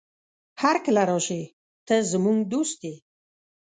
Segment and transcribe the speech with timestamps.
[0.61, 1.43] هرکله راشې،
[1.87, 2.95] ته زموږ دوست يې.